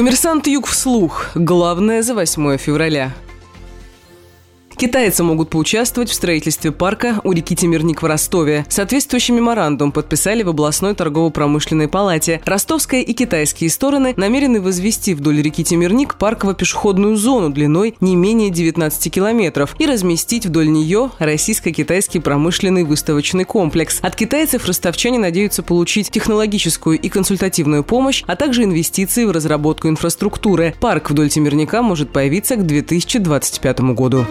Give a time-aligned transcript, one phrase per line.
[0.00, 1.26] Коммерсант Юг вслух.
[1.34, 3.12] Главное за 8 февраля.
[4.80, 8.64] Китайцы могут поучаствовать в строительстве парка у реки Темирник в Ростове.
[8.70, 12.40] Соответствующий меморандум подписали в областной торгово-промышленной палате.
[12.46, 19.12] Ростовская и китайские стороны намерены возвести вдоль реки Темирник парково-пешеходную зону длиной не менее 19
[19.12, 23.98] километров и разместить вдоль нее российско-китайский промышленный выставочный комплекс.
[24.00, 30.74] От китайцев ростовчане надеются получить технологическую и консультативную помощь, а также инвестиции в разработку инфраструктуры.
[30.80, 34.24] Парк вдоль Темирника может появиться к 2025 году.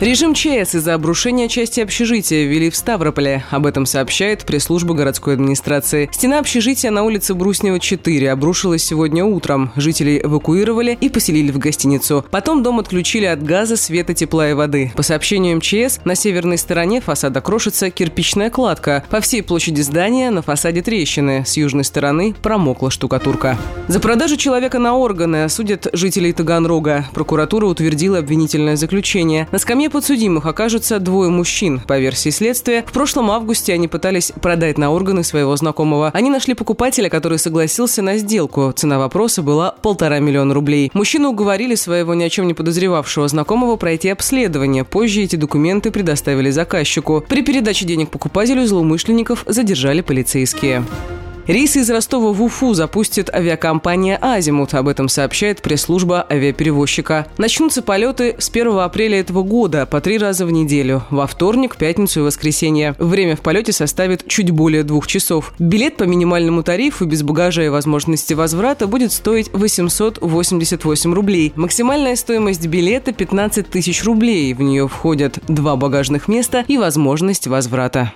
[0.00, 3.42] Режим ЧС из-за обрушения части общежития ввели в Ставрополе.
[3.50, 6.08] Об этом сообщает пресс-служба городской администрации.
[6.12, 9.72] Стена общежития на улице Бруснева, 4 обрушилась сегодня утром.
[9.74, 12.24] Жителей эвакуировали и поселили в гостиницу.
[12.30, 14.92] Потом дом отключили от газа, света, тепла и воды.
[14.94, 19.02] По сообщению МЧС, на северной стороне фасада крошится кирпичная кладка.
[19.10, 21.42] По всей площади здания на фасаде трещины.
[21.44, 23.58] С южной стороны промокла штукатурка.
[23.88, 27.06] За продажу человека на органы осудят жителей Таганрога.
[27.14, 29.48] Прокуратура утвердила обвинительное заключение.
[29.50, 31.80] На скамье подсудимых окажутся двое мужчин.
[31.86, 36.10] По версии следствия, в прошлом августе они пытались продать на органы своего знакомого.
[36.14, 38.72] Они нашли покупателя, который согласился на сделку.
[38.74, 40.90] Цена вопроса была полтора миллиона рублей.
[40.94, 44.84] Мужчину уговорили своего ни о чем не подозревавшего знакомого пройти обследование.
[44.84, 47.24] Позже эти документы предоставили заказчику.
[47.28, 50.84] При передаче денег покупателю злоумышленников задержали полицейские.
[51.48, 54.74] Рейсы из Ростова в Уфу запустит авиакомпания «Азимут».
[54.74, 57.26] Об этом сообщает пресс-служба авиаперевозчика.
[57.38, 61.04] Начнутся полеты с 1 апреля этого года по три раза в неделю.
[61.08, 62.94] Во вторник, пятницу и воскресенье.
[62.98, 65.54] Время в полете составит чуть более двух часов.
[65.58, 71.54] Билет по минимальному тарифу без багажа и возможности возврата будет стоить 888 рублей.
[71.56, 74.52] Максимальная стоимость билета– 15 тысяч рублей.
[74.52, 78.12] В нее входят два багажных места и возможность возврата.